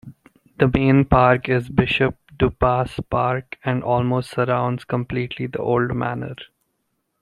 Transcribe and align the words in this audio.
The 0.57 0.67
main 0.67 1.05
park 1.05 1.47
is 1.47 1.69
Bishop 1.69 2.17
Duppas 2.35 2.99
Park 3.11 3.59
and 3.63 3.83
almost 3.83 4.31
surrounds 4.31 4.83
completely 4.83 5.45
the 5.45 5.59
Old 5.59 5.93
Manor. 5.95 6.35